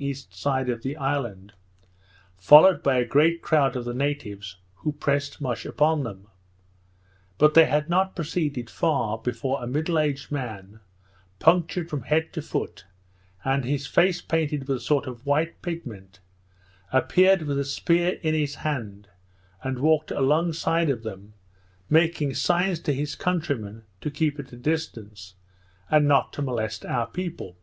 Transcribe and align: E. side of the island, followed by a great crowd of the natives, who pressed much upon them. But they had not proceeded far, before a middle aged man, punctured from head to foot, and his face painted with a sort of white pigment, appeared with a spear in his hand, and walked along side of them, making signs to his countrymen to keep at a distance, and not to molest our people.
E. 0.00 0.14
side 0.14 0.68
of 0.68 0.82
the 0.84 0.96
island, 0.96 1.54
followed 2.36 2.84
by 2.84 2.98
a 2.98 3.04
great 3.04 3.42
crowd 3.42 3.74
of 3.74 3.84
the 3.84 3.92
natives, 3.92 4.56
who 4.76 4.92
pressed 4.92 5.40
much 5.40 5.66
upon 5.66 6.04
them. 6.04 6.28
But 7.36 7.54
they 7.54 7.64
had 7.64 7.88
not 7.90 8.14
proceeded 8.14 8.70
far, 8.70 9.18
before 9.18 9.60
a 9.60 9.66
middle 9.66 9.98
aged 9.98 10.30
man, 10.30 10.78
punctured 11.40 11.90
from 11.90 12.02
head 12.02 12.32
to 12.34 12.42
foot, 12.42 12.84
and 13.44 13.64
his 13.64 13.88
face 13.88 14.20
painted 14.22 14.68
with 14.68 14.76
a 14.76 14.80
sort 14.80 15.08
of 15.08 15.26
white 15.26 15.60
pigment, 15.62 16.20
appeared 16.92 17.42
with 17.42 17.58
a 17.58 17.64
spear 17.64 18.20
in 18.22 18.34
his 18.34 18.54
hand, 18.54 19.08
and 19.64 19.80
walked 19.80 20.12
along 20.12 20.52
side 20.52 20.90
of 20.90 21.02
them, 21.02 21.32
making 21.90 22.34
signs 22.34 22.78
to 22.78 22.94
his 22.94 23.16
countrymen 23.16 23.82
to 24.00 24.12
keep 24.12 24.38
at 24.38 24.52
a 24.52 24.56
distance, 24.56 25.34
and 25.90 26.06
not 26.06 26.32
to 26.34 26.40
molest 26.40 26.84
our 26.86 27.08
people. 27.08 27.56